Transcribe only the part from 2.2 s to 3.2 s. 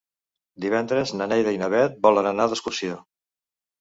anar d'excursió.